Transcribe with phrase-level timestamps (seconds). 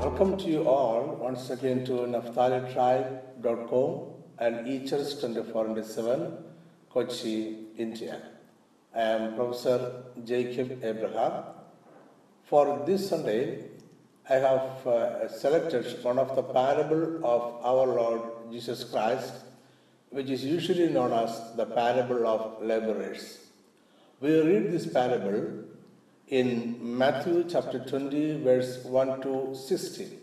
[0.00, 3.90] Welcome to you all once again to NaphtaliTribe.com
[4.38, 6.38] and Eachers 24 into 7,
[6.88, 8.22] Kochi, India.
[8.96, 11.44] I am Professor Jacob Abraham.
[12.44, 13.64] For this Sunday,
[14.30, 19.34] I have uh, selected one of the parable of our Lord Jesus Christ,
[20.08, 23.50] which is usually known as the parable of laborers.
[24.18, 25.64] We read this parable
[26.30, 30.16] in Matthew chapter 20, verse 1 to 16.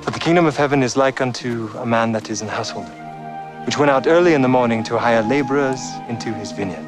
[0.00, 2.88] For the kingdom of heaven is like unto a man that is an householder,
[3.66, 6.78] which went out early in the morning to hire laborers into his vineyard.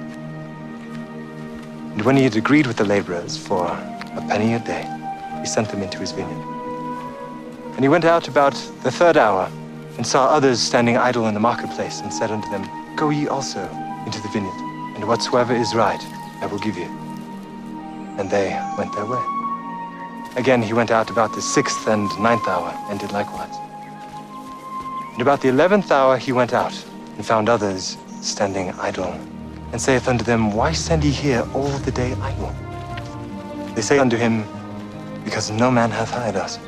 [1.92, 4.88] And when he had agreed with the laborers for a penny a day,
[5.40, 6.42] he sent them into his vineyard.
[7.74, 9.50] And he went out about the third hour,
[9.98, 13.60] and saw others standing idle in the marketplace, and said unto them, Go ye also
[14.06, 14.56] into the vineyard,
[14.94, 16.02] and whatsoever is right
[16.40, 17.01] I will give you.
[18.18, 19.22] And they went their way.
[20.36, 23.54] Again he went out about the sixth and ninth hour, and did likewise.
[25.12, 26.74] And about the eleventh hour he went out,
[27.16, 29.12] and found others standing idle,
[29.72, 32.54] and saith unto them, Why stand ye here all the day idle?
[33.74, 34.44] They say unto him,
[35.24, 36.58] Because no man hath hired us.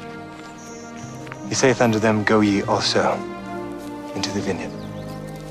[1.49, 3.13] He saith unto them, Go ye also
[4.15, 4.73] into the vineyard,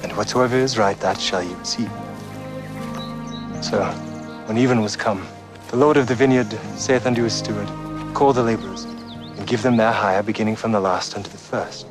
[0.04, 1.92] and whatsoever is right, that shall ye receive.
[3.62, 3.84] So,
[4.46, 5.26] when even was come,
[5.74, 7.68] the Lord of the vineyard saith unto his steward,
[8.14, 11.88] Call the laborers, and give them their hire, beginning from the last unto the first.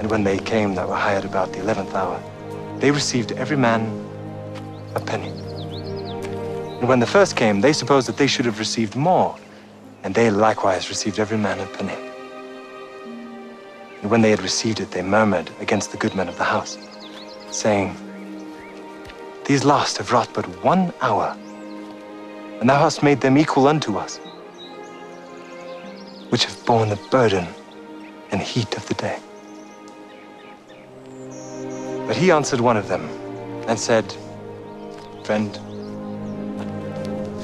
[0.00, 2.22] And when they came that were hired about the eleventh hour,
[2.80, 3.80] they received every man
[4.94, 5.30] a penny.
[6.78, 9.34] And when the first came, they supposed that they should have received more,
[10.02, 11.96] and they likewise received every man a penny.
[14.02, 16.76] And when they had received it, they murmured against the good men of the house,
[17.50, 17.96] saying,
[19.46, 21.34] These last have wrought but one hour,
[22.64, 24.16] and thou hast made them equal unto us,
[26.30, 27.46] which have borne the burden
[28.30, 29.18] and heat of the day.
[32.06, 33.02] But he answered one of them,
[33.68, 34.16] and said,
[35.26, 35.54] Friend,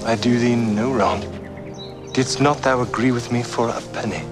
[0.06, 1.20] I do thee no wrong.
[2.14, 4.25] Didst not thou agree with me for a penny?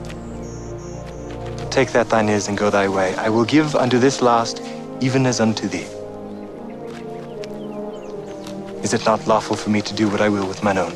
[1.68, 3.14] Take that thine is, and go thy way.
[3.16, 4.62] I will give unto this last,
[5.02, 5.97] even as unto thee.
[8.88, 10.94] Is it not lawful for me to do what I will with mine own?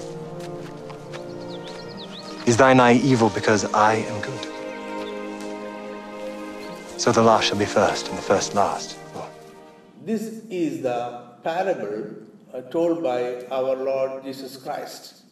[2.46, 4.46] Is thine eye evil because I am good?
[6.98, 8.96] So the last shall be first, and the first last.
[10.06, 12.14] This is the parable
[12.54, 15.24] uh, told by our Lord Jesus Christ.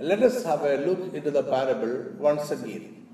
[0.00, 3.06] Let us have a look into the parable once again.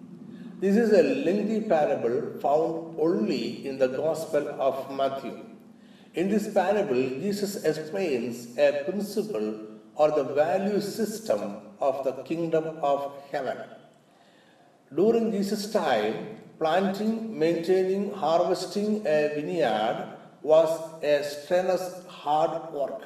[0.61, 5.54] This is a lengthy parable found only in the Gospel of Matthew.
[6.15, 9.49] In this parable, Jesus explains a principle
[9.97, 13.59] or the value system of the kingdom of heaven.
[14.95, 20.71] During Jesus' time, planting, maintaining, harvesting a vineyard was
[21.03, 23.03] a strenuous hard work.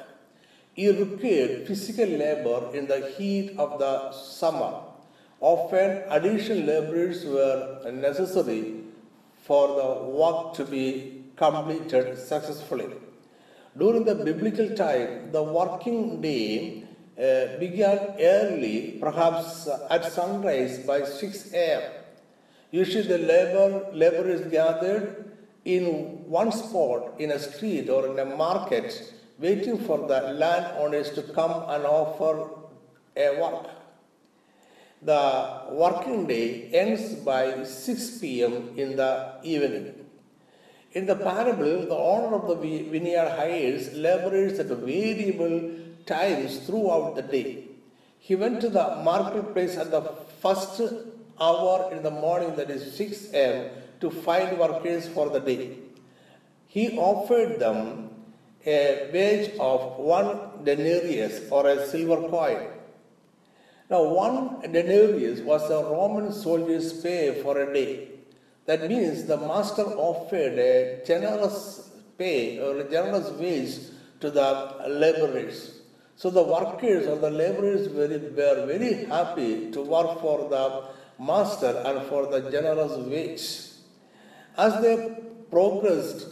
[0.75, 4.81] It required physical labor in the heat of the summer.
[5.41, 8.83] Often, additional laborers were necessary
[9.47, 12.89] for the work to be completed successfully.
[13.77, 16.83] During the biblical time, the working day
[17.17, 21.83] uh, began early, perhaps at sunrise by 6 a.m.
[22.71, 25.31] Usually, the labor laborers gathered
[25.65, 25.83] in
[26.29, 31.51] one spot in a street or in a market, waiting for the landowners to come
[31.69, 32.49] and offer
[33.15, 33.67] a work.
[35.01, 38.73] The working day ends by 6 p.m.
[38.75, 40.08] in the evening.
[40.93, 45.71] In the parable, the owner of the vineyard hires laborers at variable
[46.05, 47.65] times throughout the day.
[48.17, 50.01] He went to the marketplace at the
[50.41, 50.81] first
[51.39, 55.77] hour in the morning, that is 6 a.m., to find workers for the day.
[56.67, 58.09] He offered them
[58.65, 62.67] a wage of one denarius or a silver coin.
[63.89, 68.08] Now, one denarius was a Roman soldier's pay for a day.
[68.69, 71.89] That means the master offered a generous
[72.19, 73.79] pay or a generous wage
[74.19, 74.49] to the
[74.87, 75.79] laborers.
[76.15, 78.07] So the workers or the laborers were,
[78.67, 80.83] very happy to work for the
[81.17, 83.45] master and for the generous wage.
[84.55, 85.17] As they
[85.49, 86.27] progressed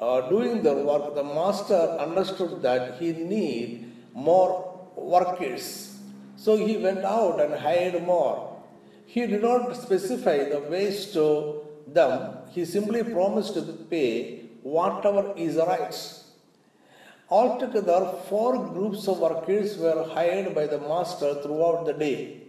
[0.00, 5.98] uh, doing the work, the master understood that he need more workers.
[6.36, 8.58] So he went out and hired more.
[9.04, 12.38] He did not specify the wage to them.
[12.50, 15.94] He simply promised to pay whatever is right.
[17.30, 22.42] Altogether, four groups of workers were hired by the master throughout the day.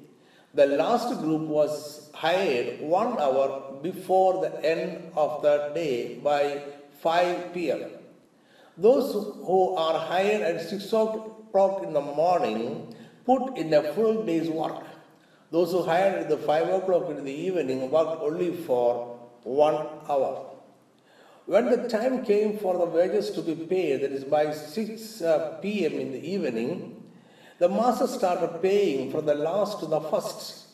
[0.54, 6.64] The last group was hired one hour before the end of the day by
[7.02, 7.90] 5 pm.
[8.78, 12.96] Those who are hired at 6 o'clock in the morning
[13.26, 14.84] put in a full day's work.
[15.52, 19.15] Those who hired at the 5 o'clock in the evening worked only for
[19.46, 20.52] one hour.
[21.46, 25.60] When the time came for the wages to be paid, that is by 6 uh,
[25.62, 25.94] p.m.
[25.94, 27.04] in the evening,
[27.60, 30.66] the master started paying from the last to the first.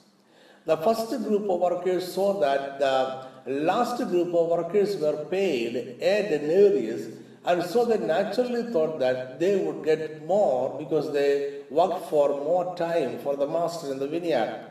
[0.66, 6.30] The first group of workers saw that the last group of workers were paid a
[6.30, 12.30] denarius, and so they naturally thought that they would get more because they worked for
[12.30, 14.68] more time for the master in the vineyard.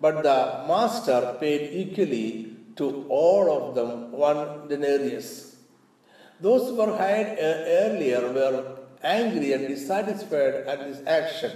[0.00, 5.56] But the master paid equally to all of them one denarius.
[6.40, 11.52] Those who were hired earlier were angry and dissatisfied at this action.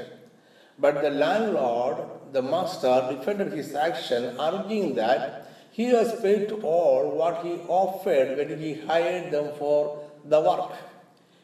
[0.79, 1.97] But the landlord,
[2.33, 8.37] the master, defended his action, arguing that he has paid to all what he offered
[8.37, 10.73] when he hired them for the work.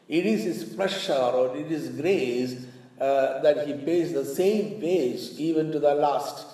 [0.07, 2.65] It is his pleasure or it is grace
[2.99, 6.52] uh, that he pays the same wage even to the last.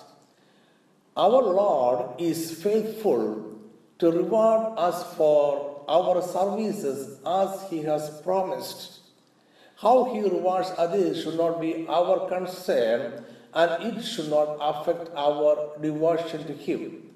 [1.16, 3.58] Our Lord is faithful
[3.98, 9.00] to reward us for our services as He has promised.
[9.76, 15.76] How He rewards others should not be our concern and it should not affect our
[15.80, 17.10] devotion to Him.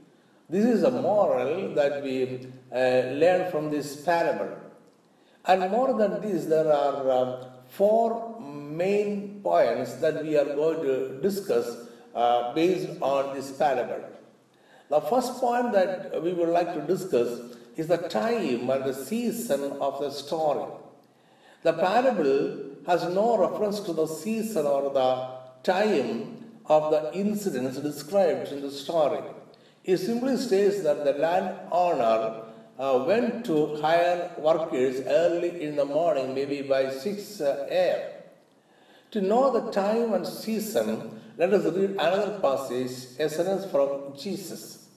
[0.50, 2.76] This is a moral that we uh,
[3.14, 4.56] learn from this parable.
[5.46, 11.20] And more than this, there are uh, four main points that we are going to
[11.20, 11.83] discuss
[12.14, 14.04] uh, based on this parable.
[14.90, 17.40] The first point that we would like to discuss
[17.76, 20.70] is the time and the season of the story.
[21.62, 25.28] The parable has no reference to the season or the
[25.62, 29.20] time of the incidents described in the story.
[29.84, 32.42] It simply states that the landowner
[32.78, 38.00] uh, went to hire workers early in the morning, maybe by 6 uh, a.m.
[39.12, 44.88] To know the time and season, let us read another passage, a sentence from Jesus.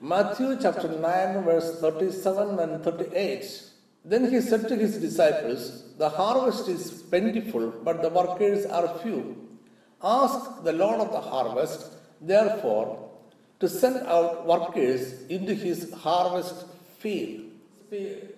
[0.00, 3.64] Matthew chapter 9, verse 37 and 38.
[4.02, 9.46] Then he said to his disciples, The harvest is plentiful, but the workers are few.
[10.02, 13.10] Ask the Lord of the harvest, therefore,
[13.60, 16.64] to send out workers into his harvest
[16.98, 17.42] field.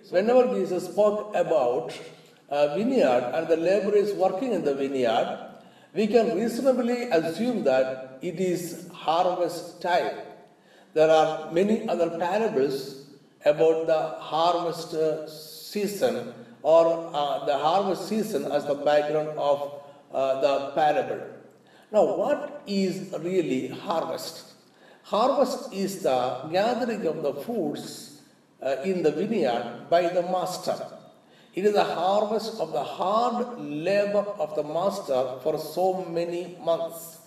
[0.09, 1.97] Whenever Jesus spoke about
[2.49, 5.50] a vineyard and the laborers working in the vineyard,
[5.93, 10.15] we can reasonably assume that it is harvest time.
[10.93, 13.07] There are many other parables
[13.45, 19.81] about the harvest uh, season or uh, the harvest season as the background of
[20.13, 21.21] uh, the parable.
[21.91, 24.53] Now, what is really harvest?
[25.03, 28.21] Harvest is the gathering of the fruits
[28.61, 30.77] uh, in the vineyard by the master.
[31.53, 37.19] It is the harvest of the hard labor of the master for so many months.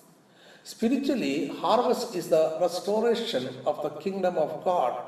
[0.63, 4.99] Spiritually, harvest is the restoration of the kingdom of God.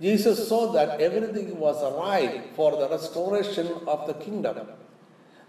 [0.00, 4.66] Jesus saw that everything was right for the restoration of the kingdom.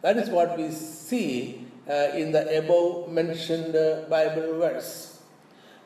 [0.01, 5.19] That is what we see uh, in the above mentioned uh, Bible verse.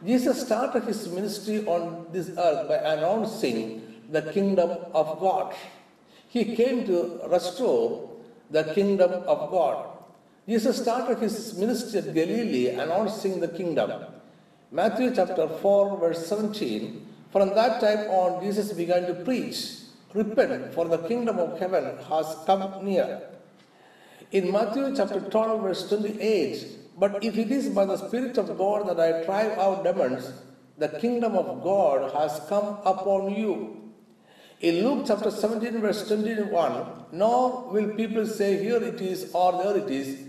[0.05, 5.55] Jesus started his ministry on this earth by announcing the kingdom of God.
[6.29, 8.09] He came to restore
[8.51, 9.87] the kingdom of God.
[10.47, 13.91] Jesus started his ministry at Galilee announcing the kingdom.
[14.71, 17.05] Matthew chapter 4, verse 17.
[17.31, 19.79] From that time on, Jesus began to preach,
[20.13, 23.21] Repent, for the kingdom of heaven has come near.
[24.31, 28.87] In Matthew chapter 12, verse 28, but if it is by the Spirit of God
[28.87, 30.31] that I drive out demons,
[30.77, 33.88] the kingdom of God has come upon you.
[34.61, 39.77] In Luke chapter 17, verse 21, nor will people say, Here it is or there
[39.77, 40.19] it is,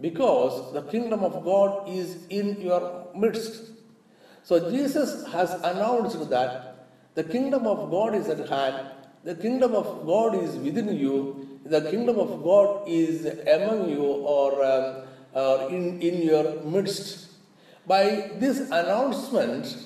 [0.00, 3.62] because the kingdom of God is in your midst.
[4.42, 8.88] So Jesus has announced that the kingdom of God is at hand,
[9.22, 14.64] the kingdom of God is within you, the kingdom of God is among you or,
[14.64, 17.28] um, in, in your midst.
[17.86, 19.76] By this announcement,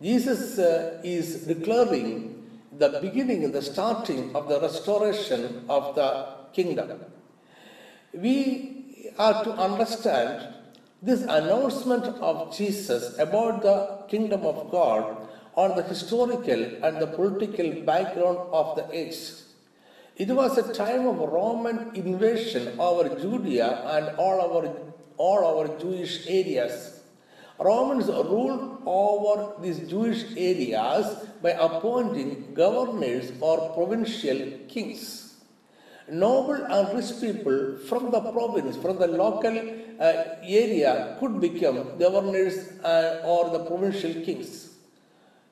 [0.00, 2.31] Jesus uh, is declaring
[2.78, 7.00] the beginning, the starting of the restoration of the kingdom.
[8.12, 10.54] We are to understand
[11.02, 17.82] this announcement of Jesus about the kingdom of God on the historical and the political
[17.82, 19.18] background of the age.
[20.16, 24.76] It was a time of Roman invasion over Judea and all our,
[25.16, 27.01] all our Jewish areas.
[27.58, 35.34] Romans ruled over these Jewish areas by appointing governors or provincial kings.
[36.08, 39.56] Noble and rich people from the province, from the local
[40.00, 44.72] uh, area, could become governors uh, or the provincial kings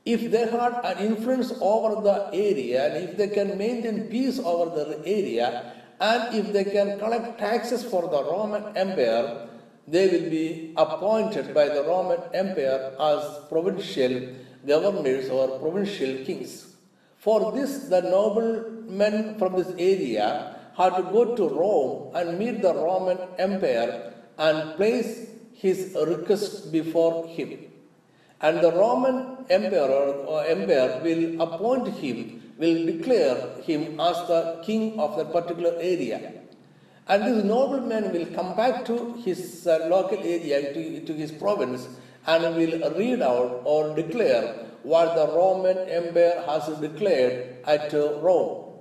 [0.04, 4.70] if they had an influence over the area and if they can maintain peace over
[4.74, 9.49] the area and if they can collect taxes for the Roman Empire,
[9.86, 14.28] they will be appointed by the Roman Empire as provincial
[14.66, 16.76] governors or provincial kings.
[17.18, 22.74] For this, the noblemen from this area had to go to Rome and meet the
[22.74, 27.70] Roman Empire and place his request before him
[28.42, 34.98] and the Roman emperor or empire will appoint him, will declare him as the king
[34.98, 36.39] of that particular area.
[37.08, 41.88] And this nobleman will come back to his uh, local area, to, to his province,
[42.26, 48.78] and will read out or declare what the Roman empire has declared at Rome.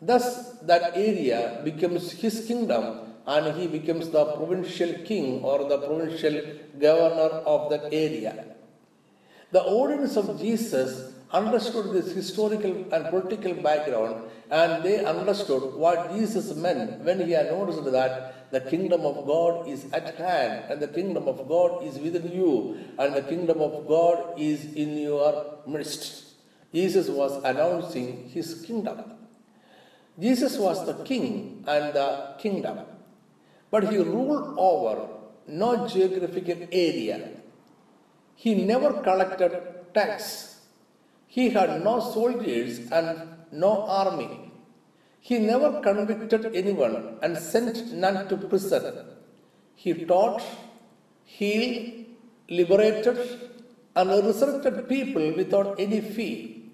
[0.00, 6.40] Thus, that area becomes his kingdom, and he becomes the provincial king or the provincial
[6.78, 8.44] governor of that area.
[9.50, 16.54] The audience of Jesus understood this historical and political background and they understood what Jesus
[16.54, 21.28] meant when he announced that the kingdom of God is at hand and the kingdom
[21.28, 26.34] of God is within you and the kingdom of God is in your midst.
[26.72, 28.98] Jesus was announcing his kingdom.
[30.18, 32.78] Jesus was the king and the kingdom,
[33.70, 35.08] but he ruled over
[35.48, 37.34] no geographical area
[38.36, 39.52] he never collected
[39.94, 40.53] tax.
[41.34, 43.08] He had no soldiers and
[43.50, 43.72] no
[44.02, 44.52] army.
[45.28, 48.84] He never convicted anyone and sent none to prison.
[49.74, 50.42] He taught,
[51.24, 52.06] healed,
[52.48, 53.18] liberated,
[53.96, 56.70] and resurrected people without any fee.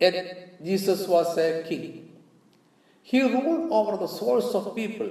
[0.00, 1.84] Yet Jesus was a king.
[3.02, 5.10] He ruled over the souls of people.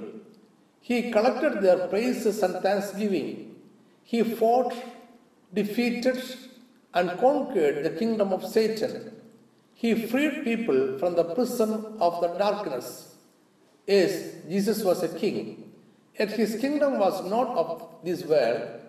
[0.82, 3.56] He collected their praises and thanksgiving.
[4.02, 4.74] He fought
[5.54, 6.22] defeated
[6.94, 9.12] and conquered the kingdom of Satan.
[9.74, 13.14] He freed people from the prison of the darkness.
[13.86, 15.72] Yes, Jesus was a king,
[16.18, 18.80] yet his kingdom was not of this world.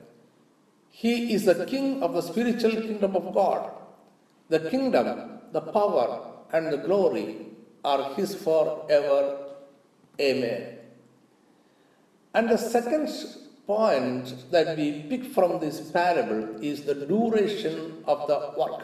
[0.90, 3.72] He is the king of the spiritual kingdom of God.
[4.50, 7.48] The kingdom, the power, and the glory
[7.86, 9.38] are his forever.
[10.20, 10.78] Amen.
[12.34, 13.10] And the second
[13.66, 18.84] point that we pick from this parable is the duration of the work.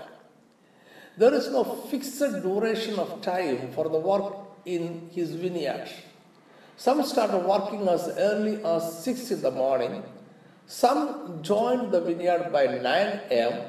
[1.17, 5.89] There is no fixed duration of time for the work in his vineyard.
[6.75, 10.03] Some started working as early as 6 in the morning.
[10.67, 13.61] Some joined the vineyard by 9 am,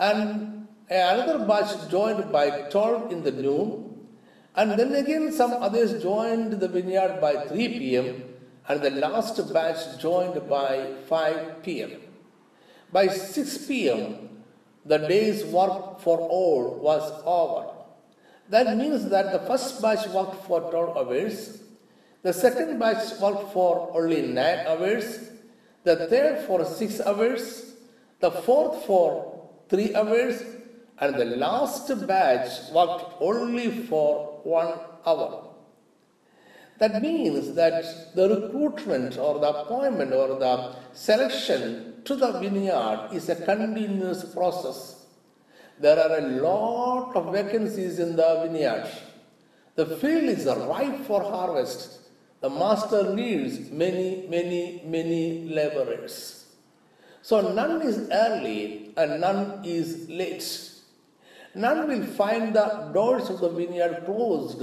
[0.00, 4.08] and another batch joined by 12 in the noon,
[4.56, 8.33] and then again some others joined the vineyard by 3 pm,
[8.68, 12.00] and the last batch joined by 5 pm.
[12.92, 14.30] By 6 pm,
[14.84, 17.70] the day's work for all was over.
[18.48, 21.62] That means that the first batch worked for 12 hours,
[22.22, 25.30] the second batch worked for only 9 hours,
[25.82, 27.74] the third for 6 hours,
[28.20, 30.42] the fourth for 3 hours,
[30.98, 35.43] and the last batch worked only for 1 hour.
[36.78, 43.28] That means that the recruitment or the appointment or the selection to the vineyard is
[43.28, 45.06] a continuous process.
[45.80, 48.90] There are a lot of vacancies in the vineyard.
[49.76, 52.00] The field is ripe for harvest.
[52.40, 56.46] The master needs many, many, many laborers.
[57.22, 60.70] So none is early and none is late.
[61.54, 64.62] None will find the doors of the vineyard closed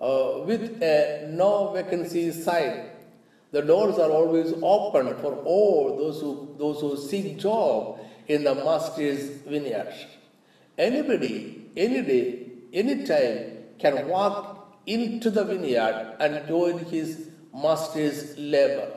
[0.00, 2.90] uh, with a no vacancy sign.
[3.52, 8.54] The doors are always open for all those who, those who seek job in the
[8.54, 9.94] master's vineyard.
[10.76, 18.92] Anybody, any day, any time can walk into the vineyard and join his master's labor.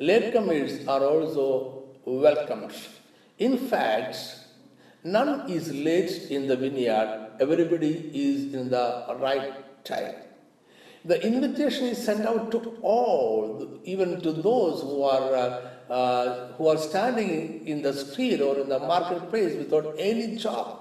[0.00, 2.72] Latecomers are also welcomed.
[3.38, 4.16] In fact,
[5.04, 10.14] none is late in the vineyard, everybody is in the right time.
[11.04, 16.68] The invitation is sent out to all, even to those who are, uh, uh, who
[16.68, 20.78] are standing in the street or in the marketplace without any job.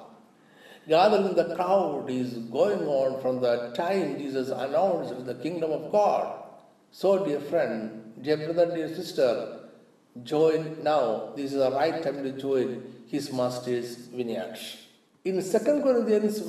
[0.89, 6.43] Gathering the crowd is going on from the time Jesus announced the kingdom of God.
[6.91, 9.59] So, dear friend, dear brother, dear sister,
[10.23, 11.33] join now.
[11.35, 14.57] This is the right time to join his master's vineyard.
[15.23, 16.41] In 2 Corinthians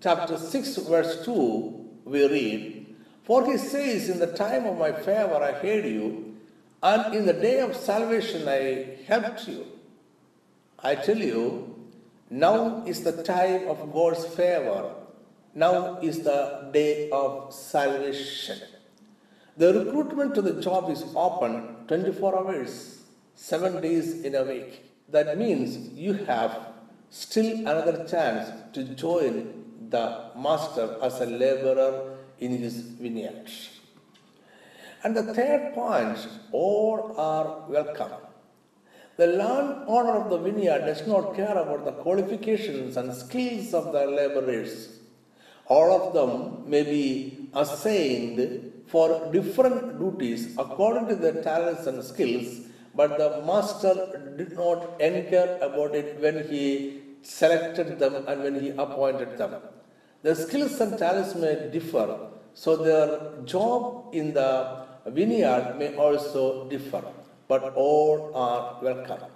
[0.00, 5.36] chapter 6, verse 2, we read, For he says, In the time of my favor
[5.42, 6.36] I heard you,
[6.82, 9.66] and in the day of salvation I helped you.
[10.78, 11.74] I tell you,
[12.30, 14.94] now is the time of God's favor.
[15.54, 18.60] Now is the day of salvation.
[19.56, 23.02] The recruitment to the job is open 24 hours,
[23.34, 24.84] 7 days in a week.
[25.08, 26.58] That means you have
[27.10, 33.50] still another chance to join the master as a laborer in his vineyard.
[35.02, 36.18] And the third point
[36.52, 38.12] all are welcome.
[39.16, 44.04] The landowner of the vineyard does not care about the qualifications and skills of the
[44.06, 44.98] laborers.
[45.68, 52.66] All of them may be assigned for different duties according to their talents and skills,
[52.94, 58.70] but the master did not inquire about it when he selected them and when he
[58.70, 59.54] appointed them.
[60.22, 62.18] The skills and talents may differ,
[62.54, 67.02] so their job in the vineyard may also differ
[67.48, 69.30] but all are welcome.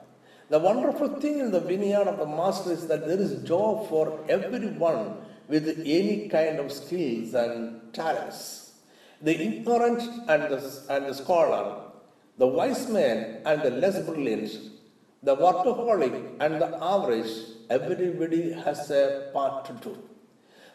[0.48, 4.18] The wonderful thing in the vineyard of the master is that there is job for
[4.28, 5.18] everyone
[5.48, 8.72] with any kind of skills and talents.
[9.22, 11.82] The ignorant and the, and the scholar,
[12.38, 14.50] the wise man and the less brilliant,
[15.22, 17.30] the workaholic and the average,
[17.68, 19.98] everybody has a part to do.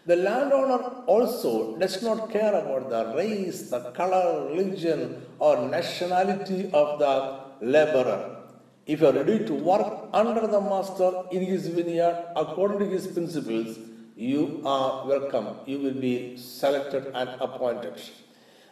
[0.05, 6.99] The landowner also does not care about the race, the color, religion, or nationality of
[6.99, 8.37] the laborer.
[8.85, 13.07] If you are ready to work under the master in his vineyard according to his
[13.07, 13.79] principles,
[14.15, 15.47] you are welcome.
[15.65, 17.99] You will be selected and appointed.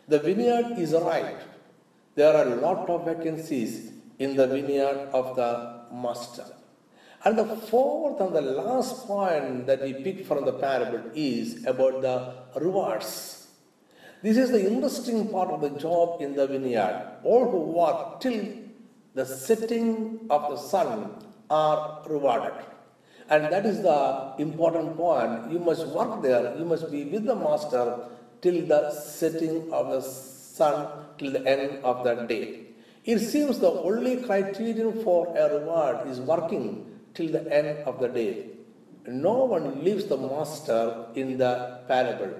[0.08, 1.38] The vineyard is right.
[2.14, 6.46] There are a lot of vacancies in the vineyard of the master.
[7.26, 12.02] And the fourth and the last point that we pick from the parable is about
[12.02, 13.48] the rewards.
[14.22, 17.20] This is the interesting part of the job in the vineyard.
[17.24, 18.46] All who work till
[19.14, 21.12] the setting of the sun
[21.50, 22.54] are rewarded.
[23.30, 25.50] And that is the important point.
[25.50, 28.00] You must work there, you must be with the master
[28.42, 32.66] till the setting of the sun, till the end of the day.
[33.06, 38.08] It seems the only criterion for a reward is working till the end of the
[38.08, 38.48] day.
[39.08, 42.34] No one leaves the master in the parable.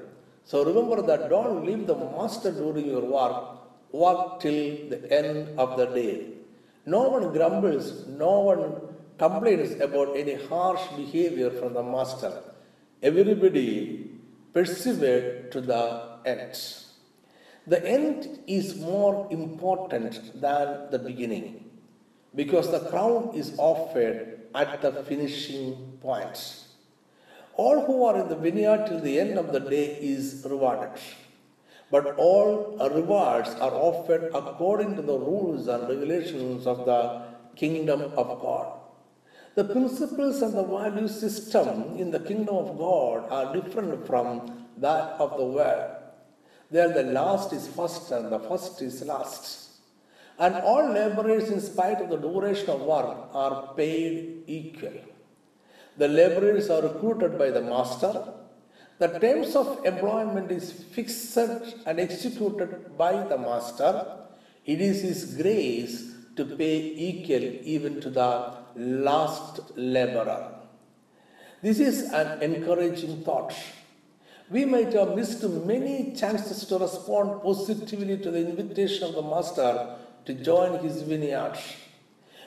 [0.46, 5.78] So remember that don't leave the master during your work, work till the end of
[5.78, 6.28] the day.
[6.86, 8.82] No one grumbles, no one
[9.18, 12.42] complains about any harsh behavior from the master.
[13.02, 14.12] Everybody
[14.54, 16.58] persevered to the end.
[17.66, 21.72] The end is more important than the beginning
[22.36, 26.66] because the crown is offered at the finishing point.
[27.56, 31.00] All who are in the vineyard till the end of the day is rewarded.
[31.92, 37.22] But all rewards are offered according to the rules and regulations of the
[37.56, 38.80] kingdom of God.
[39.56, 45.20] The principles and the value system in the kingdom of God are different from that
[45.20, 45.92] of the world.
[46.72, 49.63] There, the last is first and the first is last.
[50.40, 54.94] And all laborers, in spite of the duration of work, are paid equal.
[55.98, 58.34] The laborers are recruited by the master.
[58.98, 64.06] The terms of employment is fixed and executed by the master.
[64.66, 70.52] It is his grace to pay equal even to the last laborer.
[71.62, 73.54] This is an encouraging thought.
[74.50, 79.96] We might have missed many chances to respond positively to the invitation of the master
[80.26, 81.58] to join his vineyard.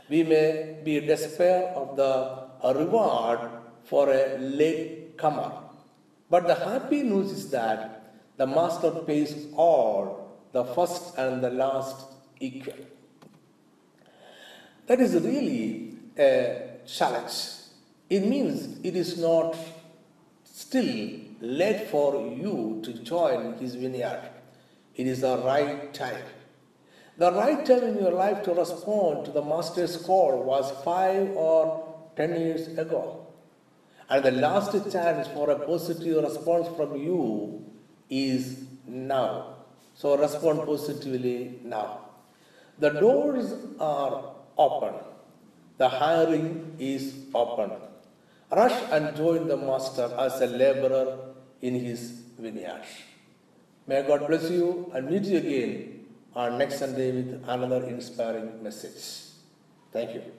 [0.08, 3.40] We may be despair of the reward
[3.84, 5.52] for a late comer.
[6.30, 12.06] But the happy news is that the master pays all, the first and the last
[12.40, 12.74] equal.
[14.86, 17.32] That is really a challenge.
[18.08, 19.56] It means it is not
[20.44, 24.30] still late for you to join his vineyard.
[24.94, 26.24] It is the right time.
[27.18, 31.94] The right time in your life to respond to the Master's call was five or
[32.14, 33.26] ten years ago.
[34.10, 37.64] And the last chance for a positive response from you
[38.10, 39.56] is now.
[39.94, 42.00] So respond positively now.
[42.80, 43.50] The doors
[43.80, 45.00] are open.
[45.78, 47.70] The hiring is open.
[48.52, 51.18] Rush and join the Master as a laborer
[51.62, 52.84] in his vineyard.
[53.86, 55.95] May God bless you and meet you again
[56.36, 59.32] on next Sunday with another inspiring message.
[59.92, 60.36] Thank you.